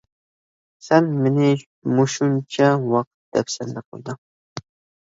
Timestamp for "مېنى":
1.25-1.51